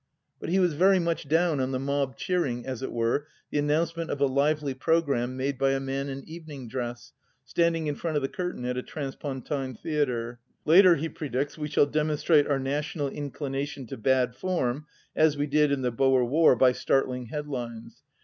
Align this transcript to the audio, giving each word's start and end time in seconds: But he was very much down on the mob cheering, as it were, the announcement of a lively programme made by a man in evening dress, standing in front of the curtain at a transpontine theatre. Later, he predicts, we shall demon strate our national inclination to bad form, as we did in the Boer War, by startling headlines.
But 0.39 0.49
he 0.49 0.57
was 0.57 0.73
very 0.73 0.97
much 0.97 1.27
down 1.27 1.59
on 1.59 1.69
the 1.69 1.77
mob 1.77 2.17
cheering, 2.17 2.65
as 2.65 2.81
it 2.81 2.91
were, 2.91 3.27
the 3.51 3.59
announcement 3.59 4.09
of 4.09 4.19
a 4.19 4.25
lively 4.25 4.73
programme 4.73 5.37
made 5.37 5.59
by 5.59 5.73
a 5.73 5.79
man 5.79 6.09
in 6.09 6.27
evening 6.27 6.67
dress, 6.67 7.13
standing 7.45 7.85
in 7.85 7.93
front 7.93 8.15
of 8.17 8.23
the 8.23 8.27
curtain 8.27 8.65
at 8.65 8.77
a 8.77 8.81
transpontine 8.81 9.75
theatre. 9.75 10.39
Later, 10.65 10.95
he 10.95 11.07
predicts, 11.07 11.55
we 11.55 11.67
shall 11.67 11.85
demon 11.85 12.17
strate 12.17 12.47
our 12.47 12.57
national 12.57 13.09
inclination 13.09 13.85
to 13.85 13.95
bad 13.95 14.33
form, 14.35 14.87
as 15.15 15.37
we 15.37 15.45
did 15.45 15.71
in 15.71 15.83
the 15.83 15.91
Boer 15.91 16.25
War, 16.25 16.55
by 16.55 16.71
startling 16.71 17.27
headlines. 17.27 18.01